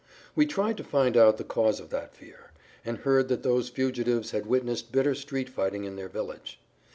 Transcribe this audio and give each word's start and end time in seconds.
We 0.35 0.47
tried 0.47 0.77
to 0.77 0.83
find 0.83 1.15
out 1.15 1.37
the 1.37 1.43
cause 1.43 1.79
of 1.79 1.91
that 1.91 2.15
fear, 2.15 2.53
and 2.83 2.97
heard 2.97 3.27
that 3.27 3.43
those 3.43 3.69
fugitives 3.69 4.31
had 4.31 4.47
witnessed 4.47 4.91
bitter 4.91 5.13
street 5.13 5.47
fighting 5.47 5.83
in 5.83 5.95
their 5.95 6.09
village. 6.09 6.59